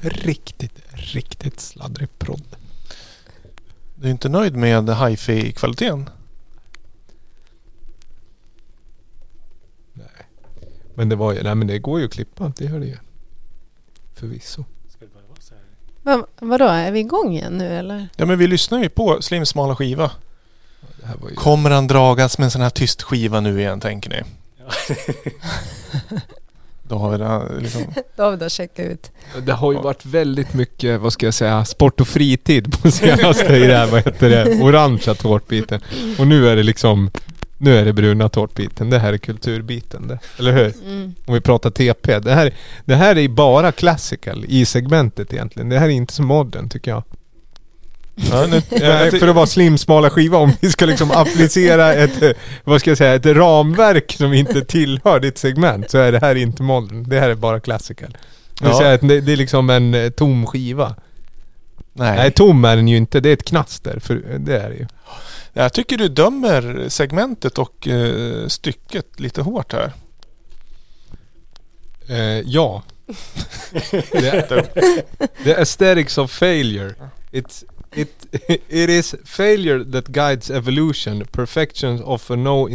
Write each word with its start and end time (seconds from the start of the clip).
Riktigt, 0.00 0.82
riktigt 0.92 1.60
sladdrig 1.60 2.18
prodd. 2.18 2.56
Du 3.94 4.06
är 4.06 4.10
inte 4.10 4.28
nöjd 4.28 4.56
med 4.56 4.90
hifi-kvaliteten? 4.90 6.10
Men 11.00 11.08
det 11.08 11.16
var 11.16 11.32
ju, 11.32 11.42
nej 11.42 11.54
men 11.54 11.66
det 11.66 11.78
går 11.78 11.98
ju 12.00 12.06
att 12.06 12.12
klippa, 12.12 12.52
det 12.56 12.64
gör 12.64 12.80
det 12.80 12.86
ju. 12.86 12.96
Förvisso. 14.14 14.64
Va, 16.02 16.26
vadå, 16.40 16.64
är 16.64 16.92
vi 16.92 17.00
igång 17.00 17.32
igen 17.32 17.58
nu 17.58 17.78
eller? 17.78 18.08
Ja 18.16 18.26
men 18.26 18.38
vi 18.38 18.46
lyssnar 18.46 18.82
ju 18.82 18.88
på 18.88 19.22
Slims 19.22 19.48
smala 19.48 19.76
skiva. 19.76 20.10
Det 21.00 21.06
här 21.06 21.16
var 21.16 21.28
ju... 21.28 21.34
Kommer 21.34 21.70
han 21.70 21.86
dragas 21.86 22.38
med 22.38 22.44
en 22.44 22.50
sån 22.50 22.62
här 22.62 22.70
tyst 22.70 23.02
skiva 23.02 23.40
nu 23.40 23.60
igen 23.60 23.80
tänker 23.80 24.10
ni? 24.10 24.22
Då 26.82 26.98
har 26.98 27.10
vi 27.10 27.18
det 27.18 27.60
liksom... 27.60 27.82
David 28.16 28.42
har 28.42 28.48
checkat 28.48 28.86
ut. 28.86 29.10
Det 29.42 29.52
har 29.52 29.72
ju 29.72 29.78
varit 29.78 30.04
väldigt 30.04 30.54
mycket, 30.54 31.00
vad 31.00 31.12
ska 31.12 31.26
jag 31.26 31.34
säga, 31.34 31.64
sport 31.64 32.00
och 32.00 32.08
fritid 32.08 32.82
på 32.82 32.90
senaste 32.90 33.56
i 33.56 33.66
det 33.66 33.76
här, 33.76 33.86
vad 33.86 34.04
heter 34.04 34.30
det, 34.30 34.62
orangea 34.62 35.14
tårtbiten. 35.14 35.80
Och 36.18 36.26
nu 36.26 36.48
är 36.48 36.56
det 36.56 36.62
liksom, 36.62 37.10
nu 37.62 37.78
är 37.78 37.84
det 37.84 37.92
bruna 37.92 38.28
tårtbiten. 38.28 38.90
Det 38.90 38.98
här 38.98 39.12
är 39.12 39.18
kulturbiten 39.18 40.08
det. 40.08 40.18
Eller 40.38 40.52
hur? 40.52 40.74
Mm. 40.86 41.14
Om 41.26 41.34
vi 41.34 41.40
pratar 41.40 41.70
TP. 41.70 42.18
Det 42.18 42.34
här, 42.34 42.54
det 42.84 42.94
här 42.94 43.18
är 43.18 43.28
bara 43.28 43.72
classical 43.72 44.44
i 44.48 44.64
segmentet 44.64 45.32
egentligen. 45.32 45.68
Det 45.68 45.78
här 45.78 45.86
är 45.86 45.90
inte 45.90 46.12
så 46.12 46.22
modern 46.22 46.68
tycker 46.68 46.90
jag. 46.90 47.02
Ja, 48.14 48.46
nu, 48.46 48.62
Nej, 48.80 49.10
för 49.10 49.28
att 49.28 49.34
vara 49.34 49.46
slimsmala 49.46 50.10
skiva, 50.10 50.38
om 50.38 50.52
vi 50.60 50.70
ska 50.70 50.86
liksom 50.86 51.10
applicera 51.10 51.94
ett, 51.94 52.36
vad 52.64 52.80
ska 52.80 52.90
jag 52.90 52.98
säga, 52.98 53.14
ett 53.14 53.26
ramverk 53.26 54.12
som 54.12 54.32
inte 54.32 54.64
tillhör 54.64 55.20
ditt 55.20 55.38
segment 55.38 55.90
så 55.90 55.98
är 55.98 56.12
det 56.12 56.18
här 56.20 56.34
inte 56.34 56.62
modern. 56.62 57.08
Det 57.08 57.20
här 57.20 57.30
är 57.30 57.34
bara 57.34 57.60
classical. 57.60 58.16
Ja. 58.62 58.98
det, 59.00 59.20
det 59.20 59.32
är 59.32 59.36
liksom 59.36 59.70
en 59.70 59.94
eh, 59.94 60.10
tom 60.10 60.46
skiva. 60.46 60.94
nej. 61.92 62.16
Nej, 62.16 62.30
tom 62.30 62.64
är 62.64 62.76
den 62.76 62.88
ju 62.88 62.96
inte. 62.96 63.20
Det 63.20 63.28
är 63.28 63.32
ett 63.32 63.44
knaster, 63.44 63.98
för 63.98 64.14
det 64.38 64.56
är 64.56 64.70
det 64.70 64.76
ju. 64.76 64.86
Jag 65.52 65.72
tycker 65.72 65.96
du 65.96 66.08
dömer 66.08 66.88
segmentet 66.88 67.58
och 67.58 67.88
eh, 67.88 68.46
stycket 68.46 69.20
lite 69.20 69.42
hårt 69.42 69.72
här. 69.72 69.92
Eh, 72.08 72.40
ja. 72.46 72.82
the, 73.90 74.42
the 75.44 75.54
aesthetics 75.54 76.18
of 76.18 76.30
failure. 76.30 76.94
It's, 77.30 77.64
it, 77.94 78.26
it 78.68 78.90
is 78.90 79.14
failure 79.24 79.84
that 79.92 80.08
guides 80.08 80.50
evolution. 80.50 81.26
Perfection 81.32 82.02
offer 82.02 82.36
no 82.36 82.68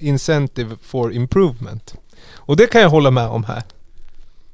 incentive 0.00 0.76
for 0.82 1.12
improvement. 1.12 1.94
Och 2.32 2.56
det 2.56 2.66
kan 2.66 2.80
jag 2.80 2.90
hålla 2.90 3.10
med 3.10 3.26
om 3.26 3.44
här. 3.44 3.62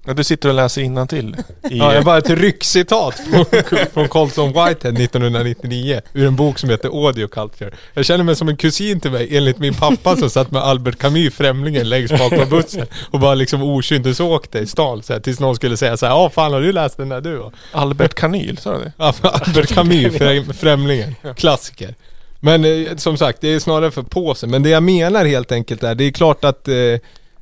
Ja, 0.06 0.14
du 0.14 0.24
sitter 0.24 0.48
och 0.48 0.54
läser 0.54 0.80
i 0.82 1.34
Ja, 1.70 1.94
jag 1.94 2.04
bara 2.04 2.18
ett 2.18 2.30
ryckcitat 2.30 3.14
från, 3.14 3.44
från 3.92 4.08
Colson 4.08 4.48
Whitehead 4.48 4.94
1999 4.94 6.00
ur 6.14 6.26
en 6.26 6.36
bok 6.36 6.58
som 6.58 6.70
heter 6.70 6.88
Audio 6.88 7.28
Culture. 7.28 7.70
Jag 7.94 8.04
känner 8.04 8.24
mig 8.24 8.36
som 8.36 8.48
en 8.48 8.56
kusin 8.56 9.00
till 9.00 9.10
mig 9.10 9.36
enligt 9.36 9.58
min 9.58 9.74
pappa 9.74 10.16
som 10.16 10.30
satt 10.30 10.50
med 10.50 10.62
Albert 10.62 10.98
Camus, 10.98 11.34
Främlingen, 11.34 11.88
längst 11.88 12.18
bak 12.18 12.30
på 12.30 12.46
bussen 12.46 12.86
och 13.10 13.20
bara 13.20 13.34
liksom 13.34 13.62
okynnesåkte 13.62 14.58
i 14.58 14.66
stan 14.66 15.02
så 15.02 15.12
här, 15.12 15.20
tills 15.20 15.40
någon 15.40 15.56
skulle 15.56 15.76
säga 15.76 15.96
så 15.96 16.06
här, 16.06 16.12
ja 16.12 16.30
fan 16.30 16.52
har 16.52 16.60
du 16.60 16.72
läst 16.72 16.96
den 16.96 17.08
där 17.08 17.20
du? 17.20 17.36
då?" 17.36 17.52
Albert 17.72 18.14
Kanyl, 18.14 18.58
sa 18.58 18.72
du 18.72 18.84
det? 18.84 18.92
Ja, 18.96 19.14
Albert 19.22 19.68
Camus, 19.74 20.14
Främ- 20.14 20.52
Främlingen, 20.52 21.14
klassiker. 21.36 21.94
Men 22.40 22.64
eh, 22.64 22.96
som 22.96 23.16
sagt, 23.16 23.40
det 23.40 23.48
är 23.54 23.58
snarare 23.60 23.90
för 23.90 24.02
påsen. 24.02 24.50
Men 24.50 24.62
det 24.62 24.68
jag 24.70 24.82
menar 24.82 25.24
helt 25.24 25.52
enkelt 25.52 25.82
är, 25.82 25.94
det 25.94 26.04
är 26.04 26.10
klart 26.12 26.44
att 26.44 26.68
eh, 26.68 26.74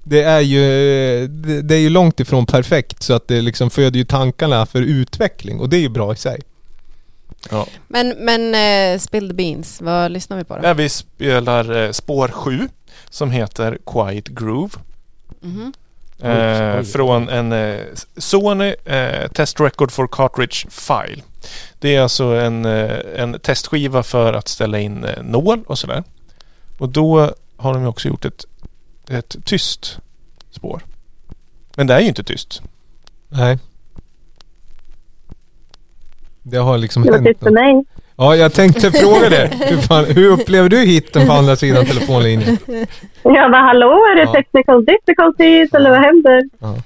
det 0.09 0.23
är 0.23 0.41
ju 0.41 0.61
det, 1.27 1.63
det 1.63 1.75
är 1.75 1.81
ju 1.81 1.89
långt 1.89 2.21
ifrån 2.21 2.47
perfekt 2.47 3.03
så 3.03 3.15
att 3.15 3.29
det 3.29 3.41
liksom 3.41 3.71
föder 3.71 3.99
ju 3.99 4.05
tankarna 4.05 4.67
för 4.67 4.83
utveckling 4.83 5.61
och 5.61 5.69
det 5.69 5.77
är 5.77 5.81
ju 5.81 5.89
bra 5.89 6.13
i 6.13 6.17
sig. 6.17 6.41
Ja. 7.51 7.67
Men, 7.89 8.09
men 8.19 8.55
eh, 8.55 8.99
Spill 8.99 9.29
the 9.29 9.35
Beans, 9.35 9.81
vad 9.81 10.11
lyssnar 10.11 10.37
vi 10.37 10.45
på 10.45 10.57
då? 10.57 10.63
Där 10.63 10.75
vi 10.75 10.89
spelar 10.89 11.77
eh, 11.77 11.91
spår 11.91 12.29
7 12.29 12.69
som 13.11 13.31
heter 13.31 13.79
Quiet 13.87 14.29
Groove. 14.29 14.79
Mhm. 15.41 15.73
Eh, 16.23 16.83
från 16.83 17.29
en 17.29 17.53
eh, 17.53 17.81
Sony 18.17 18.75
eh, 18.85 19.29
Test 19.31 19.61
Record 19.61 19.93
for 19.93 20.09
Cartridge 20.13 20.71
File. 20.71 21.23
Det 21.79 21.97
är 21.97 22.01
alltså 22.01 22.25
en, 22.25 22.65
eh, 22.65 22.99
en 23.17 23.41
testskiva 23.41 24.03
för 24.03 24.33
att 24.33 24.49
ställa 24.49 24.79
in 24.79 25.05
eh, 25.05 25.23
nål 25.23 25.65
och 25.67 25.79
sådär. 25.79 26.05
Och 26.79 26.89
då 26.89 27.33
har 27.57 27.75
de 27.75 27.83
ju 27.83 27.89
också 27.89 28.09
gjort 28.09 28.25
ett, 28.25 28.45
ett 29.11 29.37
tyst 29.45 29.99
spår. 30.51 30.83
Men 31.77 31.87
det 31.87 31.95
är 31.95 32.01
ju 32.01 32.07
inte 32.09 32.25
tyst. 32.25 32.63
Nej. 33.29 33.59
Det 36.43 36.57
har 36.59 36.79
liksom 36.79 37.03
Det 37.03 37.11
var 37.11 37.19
hänt 37.19 37.29
tyst 37.29 37.41
för 37.43 37.51
mig. 37.51 37.85
Ja, 38.17 38.37
jag 38.37 38.53
tänkte 38.53 38.93
fråga 38.93 39.29
det. 39.31 39.51
Hur, 39.65 39.77
fan, 39.77 40.05
hur 40.05 40.31
upplever 40.31 40.69
du 40.69 40.79
hitten 40.79 41.27
på 41.27 41.33
andra 41.33 41.57
sidan 41.57 41.87
telefonlinjen? 41.87 42.59
Jag 43.23 43.51
bara, 43.51 43.63
hallå, 43.63 43.89
är 43.89 44.17
det 44.17 44.23
Ja. 44.23 44.33
technical 44.33 44.85
difficulties 44.85 45.75
eller 45.75 45.91
vad 45.91 46.01
händer? 46.01 46.43
Ja. 46.59 46.77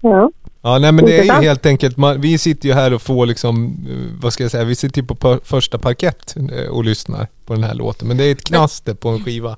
Ja. 0.00 0.30
Ja, 0.62 0.78
nej 0.78 0.92
men 0.92 1.04
det 1.06 1.18
är 1.18 1.24
ju 1.24 1.32
helt 1.32 1.66
enkelt, 1.66 1.96
man, 1.96 2.20
vi 2.20 2.38
sitter 2.38 2.68
ju 2.68 2.74
här 2.74 2.92
och 2.94 3.02
får 3.02 3.26
liksom, 3.26 3.64
eh, 3.90 4.20
vad 4.22 4.32
ska 4.32 4.44
jag 4.44 4.50
säga, 4.50 4.64
vi 4.64 4.74
sitter 4.74 5.00
ju 5.02 5.06
på 5.06 5.38
första 5.44 5.78
parkett 5.78 6.36
eh, 6.36 6.70
och 6.70 6.84
lyssnar 6.84 7.26
på 7.46 7.54
den 7.54 7.64
här 7.64 7.74
låten. 7.74 8.08
Men 8.08 8.16
det 8.16 8.24
är 8.24 8.32
ett 8.32 8.44
knaster 8.44 8.94
på 8.94 9.08
en 9.08 9.24
skiva. 9.24 9.56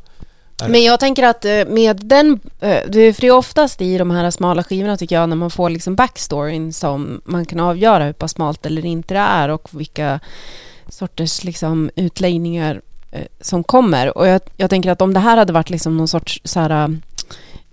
Men 0.69 0.83
jag 0.83 1.01
tänker 1.01 1.23
att 1.23 1.45
eh, 1.45 1.65
med 1.67 1.97
den, 1.97 2.41
eh, 2.61 2.83
för 2.83 3.21
det 3.21 3.27
är 3.27 3.31
oftast 3.31 3.81
i 3.81 3.99
de 3.99 4.11
här 4.11 4.31
smala 4.31 4.65
skivorna 4.65 4.97
tycker 4.97 5.15
jag, 5.17 5.29
när 5.29 5.37
man 5.37 5.51
får 5.51 5.71
liksom 5.71 5.95
backstoryn 5.95 6.73
som 6.73 7.21
man 7.25 7.47
kan 7.47 7.61
avgöra 7.61 8.05
hur 8.05 8.13
pass 8.13 8.33
smalt 8.33 8.67
eller 8.67 8.85
inte 8.87 9.15
det 9.15 9.21
är 9.21 9.49
och 9.49 9.69
vilka 9.73 10.21
sorters 10.89 11.45
liksom 11.45 11.91
utläggningar 11.97 12.81
eh, 13.11 13.27
som 13.41 13.65
kommer. 13.65 14.19
Och 14.19 14.29
jag, 14.29 14.41
jag 14.57 14.71
tänker 14.71 14.91
att 14.91 15.03
om 15.03 15.15
det 15.15 15.21
här 15.21 15.37
hade 15.37 15.53
varit 15.53 15.71
liksom 15.71 15.97
någon 15.97 16.09
sorts 16.09 16.41
så 16.45 16.61
här, 16.61 17.01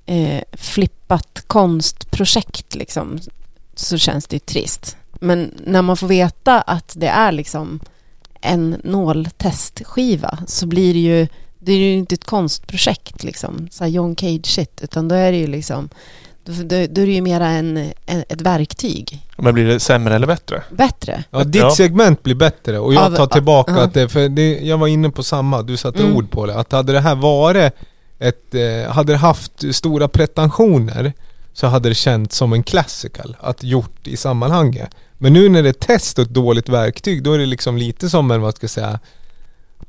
eh, 0.06 0.42
flippat 0.52 1.44
konstprojekt 1.48 2.76
liksom, 2.76 3.20
så 3.76 3.98
känns 3.98 4.28
det 4.28 4.36
ju 4.36 4.40
trist. 4.40 4.98
Men 5.12 5.54
när 5.66 5.82
man 5.82 5.98
får 5.98 6.08
veta 6.08 6.62
att 6.62 6.94
det 6.96 7.08
är 7.08 7.32
liksom 7.32 7.80
en 8.42 8.82
nåltestskiva 8.84 10.38
så 10.48 10.66
blir 10.66 10.94
det 10.94 11.00
ju 11.00 11.28
det 11.60 11.72
är 11.72 11.78
ju 11.78 11.94
inte 11.94 12.16
ett 12.16 12.26
konstprojekt 12.26 13.24
liksom, 13.24 13.68
så 13.72 13.84
här 13.84 13.92
John 13.92 14.16
Cage 14.16 14.46
shit, 14.46 14.80
utan 14.84 15.08
då 15.08 15.16
är 15.16 15.32
det 15.32 15.38
ju 15.38 15.48
liksom, 15.48 15.90
då, 16.46 16.52
då, 16.54 16.66
då 16.68 16.76
är 17.02 17.06
det 17.06 17.12
ju 17.12 17.22
mera 17.22 17.48
en, 17.48 17.78
en, 18.06 18.24
ett 18.30 18.42
verktyg. 18.42 19.26
Men 19.38 19.54
blir 19.54 19.66
det 19.66 19.80
sämre 19.80 20.16
eller 20.16 20.28
bättre? 20.28 20.64
Bättre. 20.72 21.24
Ja, 21.32 21.44
ditt 21.44 21.62
Ja. 21.62 21.72
segment 21.72 22.24
blir 22.24 22.36
bättre 22.36 22.80
och 22.80 22.94
jag 22.94 23.04
Av- 23.04 23.16
tar 23.16 23.28
tillbaka 23.28 23.72
ja. 23.72 23.82
att 23.84 23.94
det, 23.94 24.10
för 24.10 24.30
det, 24.30 24.60
jag 24.60 24.78
var 24.78 24.88
inne 24.88 25.10
på 25.10 25.24
samma, 25.24 25.62
du 25.62 25.78
satte 25.78 26.04
Mm. 26.04 26.16
ord 26.16 26.32
på 26.32 26.46
det. 26.46 26.56
Att 26.56 26.72
hade 26.72 26.94
det 26.94 27.00
här 27.00 27.16
varit 27.16 27.74
ett, 28.20 28.56
eh, 28.56 28.92
hade 28.92 29.14
det 29.14 29.18
haft 29.18 29.76
stora 29.76 30.08
pretensioner 30.08 31.14
så 31.54 31.68
hade 31.68 31.90
det 31.90 31.96
känts 31.96 32.38
som 32.38 32.54
en 32.54 32.64
classical, 32.64 33.38
att 33.40 33.64
gjort 33.64 34.08
i 34.08 34.18
sammanhanget. 34.18 34.90
Men 35.18 35.34
nu 35.34 35.50
när 35.50 35.64
det 35.64 35.70
är 35.70 35.74
test 35.74 36.20
och 36.20 36.24
ett 36.26 36.30
dåligt 36.34 36.70
verktyg, 36.70 37.24
då 37.24 37.34
är 37.34 37.38
det 37.40 37.46
liksom 37.46 37.78
lite 37.78 38.10
som 38.10 38.32
en, 38.32 38.42
vad 38.42 38.56
ska 38.56 38.64
jag 38.64 38.72
säga, 38.72 39.00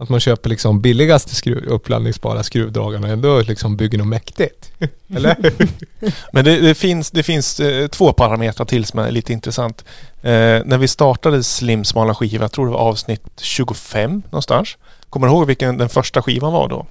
att 0.00 0.08
man 0.08 0.20
köper 0.20 0.50
liksom 0.50 0.80
billigaste 0.80 1.34
skruv, 1.34 1.64
uppladdningsbara 1.68 2.42
skruvdragarna 2.42 3.08
ändå 3.08 3.40
liksom 3.40 3.76
bygger 3.76 3.98
något 3.98 4.06
mäktigt. 4.06 4.72
Eller? 5.14 5.36
Men 6.32 6.44
det, 6.44 6.60
det 6.60 6.74
finns, 6.74 7.10
det 7.10 7.22
finns 7.22 7.60
eh, 7.60 7.88
två 7.88 8.12
parametrar 8.12 8.66
till 8.66 8.84
som 8.84 8.98
är 8.98 9.10
lite 9.10 9.32
intressant. 9.32 9.84
Eh, 10.22 10.30
när 10.64 10.78
vi 10.78 10.88
startade 10.88 11.44
Slim 11.44 11.84
smala 11.84 12.14
skiva, 12.14 12.44
jag 12.44 12.52
tror 12.52 12.66
det 12.66 12.72
var 12.72 12.78
avsnitt 12.78 13.22
25 13.40 14.22
någonstans. 14.24 14.76
Kommer 15.10 15.26
du 15.26 15.32
ihåg 15.32 15.46
vilken 15.46 15.78
den 15.78 15.88
första 15.88 16.22
skivan 16.22 16.52
var 16.52 16.68
då? 16.68 16.86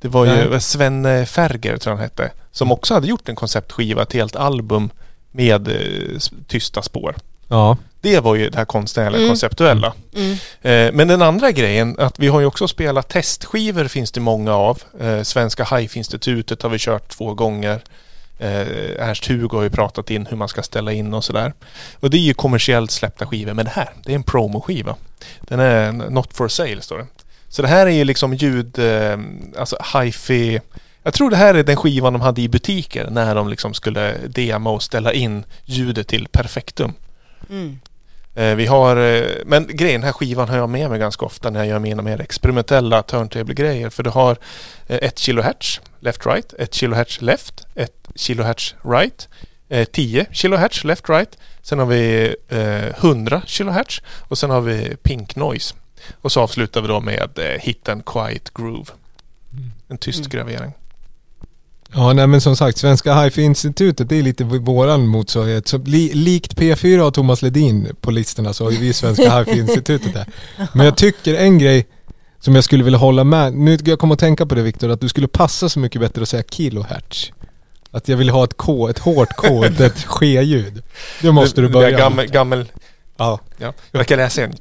Det 0.00 0.08
var 0.08 0.26
ju 0.26 0.50
Nej. 0.50 0.60
Sven 0.60 1.06
eh, 1.06 1.24
Ferger, 1.24 1.76
tror 1.76 1.92
jag 1.92 1.96
han 1.96 2.04
hette, 2.04 2.30
som 2.50 2.72
också 2.72 2.94
hade 2.94 3.06
gjort 3.06 3.28
en 3.28 3.36
konceptskiva, 3.36 4.02
ett 4.02 4.12
helt 4.12 4.36
album 4.36 4.90
med 5.30 5.68
eh, 5.68 6.18
tysta 6.46 6.82
spår. 6.82 7.16
Ja. 7.50 7.76
Det 8.02 8.20
var 8.20 8.34
ju 8.34 8.50
det 8.50 8.58
här 8.58 8.64
konstnärliga, 8.64 9.18
Mm. 9.20 9.28
konceptuella. 9.30 9.94
Mm. 10.16 10.32
Eh, 10.62 10.92
Men 10.96 11.08
den 11.08 11.22
andra 11.22 11.50
grejen, 11.52 11.96
att 11.98 12.18
vi 12.18 12.28
har 12.28 12.40
ju 12.40 12.46
också 12.46 12.68
spelat 12.68 13.08
testskivor 13.08 13.84
finns 13.88 14.12
det 14.12 14.20
många 14.20 14.54
av. 14.54 14.82
Eh, 15.00 15.22
Svenska 15.22 15.64
Hive-institutet 15.64 16.62
har 16.62 16.70
vi 16.70 16.78
kört 16.78 17.08
två 17.08 17.34
gånger. 17.34 17.80
Eh, 18.38 19.08
Ernst-Hugo 19.08 19.56
har 19.56 19.62
ju 19.62 19.70
pratat 19.70 20.10
in 20.10 20.26
hur 20.26 20.36
man 20.36 20.48
ska 20.48 20.62
ställa 20.62 20.92
in 20.92 21.14
och 21.14 21.24
sådär. 21.24 21.52
Och 22.00 22.10
det 22.10 22.16
är 22.16 22.20
ju 22.20 22.34
kommersiellt 22.34 22.90
släppta 22.90 23.26
skivor, 23.26 23.54
men 23.54 23.64
det 23.64 23.70
här, 23.70 23.88
det 24.04 24.12
är 24.12 24.16
en 24.16 24.22
promoskiva. 24.22 24.96
Den 25.40 25.60
är 25.60 25.92
not 25.92 26.28
for 26.36 26.48
sale, 26.48 26.80
står 26.82 26.98
det. 26.98 27.06
Så 27.48 27.62
det 27.62 27.68
här 27.68 27.86
är 27.86 27.90
ju 27.90 28.04
liksom 28.04 28.34
ljud, 28.34 28.78
eh, 28.78 29.18
alltså 29.58 29.76
hi-fi. 29.94 30.60
Jag 31.02 31.14
tror 31.14 31.30
det 31.30 31.36
här 31.36 31.54
är 31.54 31.62
den 31.62 31.76
skivan 31.76 32.12
de 32.12 32.22
hade 32.22 32.40
i 32.42 32.48
butiker 32.48 33.08
när 33.10 33.34
de 33.34 33.48
liksom 33.48 33.74
skulle 33.74 34.14
dema 34.28 34.70
och 34.70 34.82
ställa 34.82 35.12
in 35.12 35.44
ljudet 35.64 36.08
till 36.08 36.28
perfektum. 36.28 36.92
Mm. 37.50 37.78
Eh, 38.34 38.54
Vi 38.56 38.66
har, 38.66 38.96
eh, 38.96 39.30
men 39.46 39.66
grejen, 39.70 40.00
den 40.00 40.06
här 40.06 40.12
skivan 40.12 40.48
har 40.48 40.56
jag 40.56 40.68
med 40.70 40.90
mig 40.90 40.98
ganska 40.98 41.26
ofta 41.26 41.50
när 41.50 41.60
jag 41.60 41.68
gör 41.68 41.78
mina 41.78 42.02
mer 42.02 42.20
experimentella 42.20 43.02
turntable-grejer. 43.02 43.90
För 43.90 44.02
du 44.02 44.10
har 44.10 44.36
eh, 44.86 44.98
ett 45.02 45.18
kilohertz 45.18 45.80
left-right, 46.00 46.54
ett 46.58 46.74
kilohertz 46.74 47.20
left, 47.20 47.66
ett 47.74 48.08
kilohertz 48.14 48.74
right, 48.84 49.28
eh, 49.68 49.84
10 49.84 50.26
kilohertz 50.32 50.84
left-right. 50.84 51.38
Sen 51.62 51.78
har 51.78 51.86
vi 51.86 52.34
eh, 52.48 52.84
100 53.04 53.42
kilohertz 53.46 54.02
och 54.28 54.38
sen 54.38 54.50
har 54.50 54.60
vi 54.60 54.96
pink 55.02 55.36
noise. 55.36 55.74
Och 56.22 56.32
så 56.32 56.40
avslutar 56.40 56.80
vi 56.82 56.88
då 56.88 57.00
med 57.00 57.30
hit 57.60 57.88
and 57.88 58.04
quiet 58.04 58.54
groove. 58.54 58.90
En 59.88 59.98
tyst 59.98 60.18
Mm. 60.18 60.30
gravering. 60.30 60.72
Ja, 61.94 62.12
nej 62.12 62.26
men 62.26 62.40
som 62.40 62.56
sagt, 62.56 62.78
Svenska 62.78 63.14
Hifi-institutet 63.14 64.12
är 64.12 64.22
lite 64.22 64.44
våran 64.44 65.06
motsvarighet. 65.06 65.68
Så 65.68 65.78
li, 65.78 66.10
likt 66.14 66.56
P4 66.56 67.00
och 67.00 67.14
Thomas 67.14 67.42
Ledin 67.42 67.88
på 68.00 68.10
listorna 68.10 68.52
så 68.52 68.64
har 68.64 68.70
vi 68.70 68.92
Svenska 68.92 69.38
Hifi-institutet 69.38 70.14
där. 70.14 70.26
Men 70.72 70.86
jag 70.86 70.96
tycker 70.96 71.34
en 71.34 71.58
grej 71.58 71.86
som 72.40 72.54
jag 72.54 72.64
skulle 72.64 72.84
vilja 72.84 72.98
hålla 72.98 73.24
med, 73.24 73.54
nu 73.54 73.78
jag 73.84 73.98
kommer 73.98 74.14
att 74.14 74.20
tänka 74.20 74.46
på 74.46 74.54
det 74.54 74.62
Viktor, 74.62 74.90
att 74.90 75.00
du 75.00 75.08
skulle 75.08 75.28
passa 75.28 75.68
så 75.68 75.78
mycket 75.78 76.00
bättre 76.00 76.22
att 76.22 76.28
säga 76.28 76.42
kilohertz. 76.50 77.32
Att 77.90 78.08
jag 78.08 78.16
vill 78.16 78.30
ha 78.30 78.44
ett 78.44 78.56
K, 78.56 78.88
ett 78.88 78.98
hårt 78.98 79.36
K, 79.36 79.64
ett, 79.64 80.04
ske-ljud. 80.06 80.82
Det 81.22 81.32
måste 81.32 81.60
du 81.60 81.68
börja 81.68 81.90
Gammel, 81.98 82.16
med. 82.16 82.32
gammel, 82.32 82.66
Ja, 83.16 83.40
ja. 83.58 83.72
Jag 83.90 84.06
kan 84.06 84.18
läsa 84.18 84.42
en. 84.42 84.54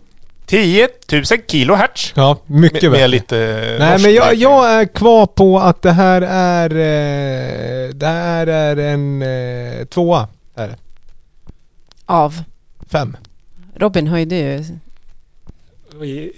10 0.50 0.88
000 1.12 1.24
kilohertz. 1.48 2.13
ja 2.16 2.38
mycket 2.46 2.81
Med, 2.84 2.92
bättre. 2.92 3.01
med 3.01 3.10
lite 3.10 3.75
Nej 3.80 4.00
men 4.01 4.13
jag, 4.13 4.36
jag 4.36 4.72
är 4.72 4.86
kvar 4.86 5.25
på 5.25 5.60
att 5.60 5.81
det 5.81 5.92
här 5.92 6.22
är, 6.22 6.69
eh, 6.69 7.90
det 7.90 8.07
här 8.07 8.48
är 8.48 8.78
en 8.78 9.22
eh, 9.22 9.86
tvåa. 9.86 10.28
Är 10.56 10.68
det. 10.68 10.75
Av. 12.06 12.44
Fem. 12.92 13.18
Robin 13.75 14.07
höjde 14.07 14.36
ju... 14.36 14.63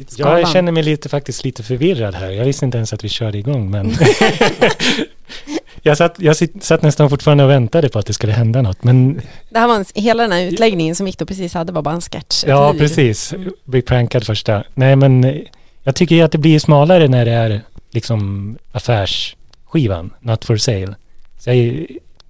Skalan. 0.07 0.39
Jag 0.39 0.49
känner 0.49 0.71
mig 0.71 0.83
lite, 0.83 1.09
faktiskt 1.09 1.43
lite 1.43 1.63
förvirrad 1.63 2.15
här. 2.15 2.29
Jag 2.29 2.45
visste 2.45 2.65
inte 2.65 2.77
ens 2.77 2.93
att 2.93 3.03
vi 3.03 3.09
körde 3.09 3.37
igång 3.37 3.71
men... 3.71 3.91
jag, 5.81 5.97
satt, 5.97 6.15
jag 6.19 6.35
satt 6.63 6.81
nästan 6.81 7.09
fortfarande 7.09 7.43
och 7.43 7.49
väntade 7.49 7.89
på 7.89 7.99
att 7.99 8.05
det 8.05 8.13
skulle 8.13 8.33
hända 8.33 8.61
något 8.61 8.83
men 8.83 9.21
Det 9.49 9.59
här 9.59 9.67
var 9.67 9.75
en, 9.75 9.85
hela 9.95 10.23
den 10.23 10.31
här 10.31 10.41
utläggningen 10.45 10.95
som 10.95 11.05
Viktor 11.05 11.25
precis 11.25 11.53
hade 11.53 11.71
var 11.71 11.81
bara 11.81 11.95
en 11.95 12.01
sketch. 12.01 12.43
ja 12.47 12.73
precis. 12.77 13.33
Bli 13.63 13.81
prankad 13.81 14.25
första. 14.25 14.63
Nej 14.73 14.95
men 14.95 15.23
eh, 15.23 15.35
jag 15.83 15.95
tycker 15.95 16.15
ju 16.15 16.21
att 16.21 16.31
det 16.31 16.37
blir 16.37 16.59
smalare 16.59 17.07
när 17.07 17.25
det 17.25 17.31
är 17.31 17.61
liksom 17.91 18.57
affärsskivan, 18.71 20.13
not 20.19 20.45
for 20.45 20.57
sale. 20.57 20.95
Så 21.39 21.49
jag 21.49 21.57
är 21.57 21.87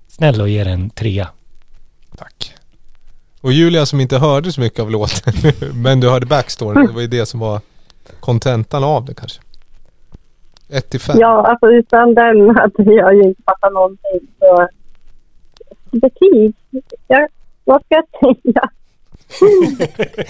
snäll 0.07 0.41
och 0.41 0.49
ger 0.49 0.65
en 0.65 0.89
trea. 0.89 1.27
Tack. 2.17 2.53
Och 3.41 3.53
Julia 3.53 3.85
som 3.85 3.99
inte 3.99 4.17
hörde 4.17 4.51
så 4.51 4.61
mycket 4.61 4.79
av 4.79 4.91
låten, 4.91 5.33
men 5.73 5.99
du 5.99 6.09
hörde 6.09 6.25
backstoryn, 6.25 6.87
det 6.87 6.93
var 6.93 7.01
ju 7.01 7.07
det 7.07 7.25
som 7.25 7.39
var 7.39 7.61
kontentan 8.19 8.83
av 8.83 9.05
det 9.05 9.13
kanske. 9.13 9.41
1 10.71 10.89
till 10.89 10.99
5. 10.99 11.15
Ja, 11.19 11.47
alltså 11.47 11.67
utan 11.71 12.13
den 12.15 12.55
hade 12.55 12.93
jag 12.93 13.15
ju 13.15 13.21
inte 13.23 13.41
fattat 13.45 13.73
någonting. 13.73 14.19
Så 14.39 14.67
betyg, 15.91 16.53
ja, 17.07 17.27
vad 17.63 17.81
ska 17.85 17.95
jag 17.95 18.35
säga? 18.35 18.69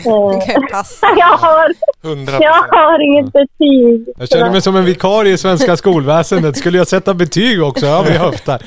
Eh, 0.06 0.40
jag, 1.18 1.38
har, 1.38 1.74
100 2.04 2.34
jag 2.40 2.54
har 2.78 3.00
inget 3.00 3.34
betyg. 3.34 4.14
Jag 4.18 4.30
känner 4.30 4.52
mig 4.52 4.62
som 4.62 4.76
en 4.76 4.86
vikarie 4.86 5.34
i 5.34 5.38
svenska 5.38 5.78
skolväsendet. 5.78 6.58
Skulle 6.58 6.78
jag 6.78 6.88
sätta 6.88 7.14
betyg 7.14 7.64
också? 7.64 7.86
Ja, 7.86 8.06
vi 8.08 8.18
höftar. 8.18 8.62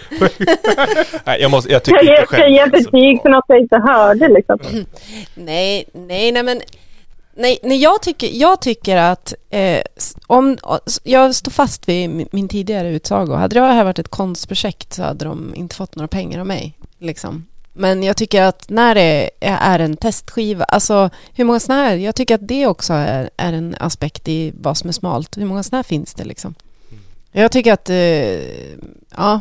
Nej, 1.26 1.40
jag, 1.40 1.50
måste, 1.50 1.72
jag 1.72 1.82
tycker 1.82 1.96
Jag 1.96 2.04
inte 2.04 2.20
ger, 2.20 2.26
ska 2.26 2.38
jag 2.38 2.50
ge 2.50 2.58
själv. 2.58 2.72
betyg 2.72 3.22
för 3.22 3.28
något 3.28 3.44
jag 3.48 3.58
inte 3.58 3.76
hörde 3.76 4.28
liksom. 4.28 4.58
Nej, 5.34 5.84
nej, 5.92 6.32
nej 6.32 6.42
men 6.42 6.60
Nej, 7.36 7.58
nej 7.62 7.78
jag, 7.82 8.02
tycker, 8.02 8.30
jag 8.32 8.60
tycker 8.60 8.96
att 8.96 9.34
eh, 9.50 9.82
om, 10.26 10.58
jag 11.02 11.34
står 11.34 11.50
fast 11.50 11.88
vid 11.88 12.26
min- 12.32 12.48
tidigare 12.48 12.88
utsago. 12.88 13.32
Hade 13.34 13.60
det 13.60 13.66
här 13.66 13.84
varit 13.84 13.98
ett 13.98 14.08
konstprojekt 14.08 14.92
så 14.92 15.02
hade 15.02 15.24
de 15.24 15.54
inte 15.54 15.76
fått 15.76 15.96
några 15.96 16.08
pengar 16.08 16.40
av 16.40 16.46
mig. 16.46 16.78
Liksom. 16.98 17.46
Men 17.72 18.02
jag 18.02 18.16
tycker 18.16 18.42
att 18.42 18.68
när 18.70 18.94
det 18.94 19.30
är 19.40 19.78
en 19.78 19.96
testskiva, 19.96 20.64
alltså 20.64 21.10
hur 21.34 21.44
många 21.44 21.60
sådana 21.60 21.82
här, 21.82 21.96
jag 21.96 22.14
tycker 22.14 22.34
att 22.34 22.48
det 22.48 22.66
också 22.66 22.92
är, 22.92 23.30
är 23.36 23.52
en 23.52 23.76
aspekt 23.80 24.28
i 24.28 24.52
vad 24.60 24.76
som 24.78 24.88
är 24.88 24.92
smalt. 24.92 25.36
Hur 25.36 25.44
många 25.46 25.62
sådana 25.62 25.78
här 25.78 25.82
finns 25.82 26.14
det 26.14 26.24
liksom? 26.24 26.54
Jag 27.32 27.52
tycker 27.52 27.72
att, 27.72 27.90
eh, 27.90 28.76
ja, 29.16 29.40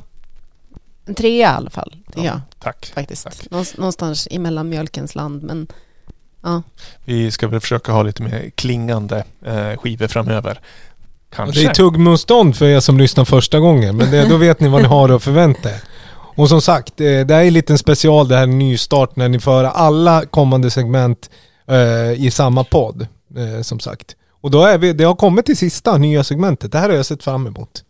en 1.05 1.15
trea 1.15 1.31
i 1.51 1.55
alla 1.55 1.69
fall, 1.69 1.95
tycker 2.07 2.25
jag 2.27 2.41
Tack. 2.59 2.91
faktiskt. 2.95 3.23
Tack. 3.23 3.49
Någonstans, 3.51 3.77
någonstans 3.77 4.27
i 4.31 4.39
mellanmjölkens 4.39 5.15
land, 5.15 5.43
men 5.43 5.67
Vi 7.05 7.31
ska 7.31 7.47
väl 7.47 7.59
försöka 7.59 7.91
ha 7.91 8.03
lite 8.03 8.23
mer 8.23 8.51
klingande 8.55 9.23
eh, 9.45 9.77
skivor 9.77 10.07
framöver. 10.07 10.59
Kanske. 11.35 11.61
Det 11.61 11.65
är 11.65 11.73
tuggmotstånd 11.73 12.55
för 12.55 12.65
er 12.65 12.79
som 12.79 12.97
lyssnar 12.97 13.25
första 13.25 13.59
gången, 13.59 13.97
men 13.97 14.11
det, 14.11 14.29
då 14.29 14.37
vet 14.37 14.59
ni 14.59 14.67
vad 14.67 14.81
ni 14.81 14.87
har 14.87 15.09
att 15.09 15.23
förvänta 15.23 15.69
er. 15.69 15.81
Och 16.35 16.49
som 16.49 16.61
sagt, 16.61 17.01
eh, 17.01 17.05
det 17.05 17.33
här 17.33 17.43
är 17.43 17.51
lite 17.51 17.73
en 17.73 17.77
special, 17.77 18.27
det 18.27 18.35
här 18.35 18.41
är 18.41 18.47
en 18.47 18.59
nystart 18.59 19.15
när 19.15 19.29
ni 19.29 19.39
får 19.39 19.63
alla 19.63 20.25
kommande 20.25 20.71
segment 20.71 21.29
eh, 21.67 22.25
i 22.25 22.31
samma 22.31 22.63
podd, 22.63 23.07
eh, 23.37 23.61
som 23.61 23.79
sagt. 23.79 24.15
Och 24.41 24.51
då 24.51 24.63
är 24.63 24.77
vi, 24.77 24.93
det 24.93 25.03
har 25.03 25.15
kommit 25.15 25.45
till 25.45 25.57
sista 25.57 25.97
nya 25.97 26.23
segmentet, 26.23 26.71
det 26.71 26.77
här 26.77 26.89
har 26.89 26.95
jag 26.95 27.05
sett 27.05 27.23
fram 27.23 27.47
emot. 27.47 27.83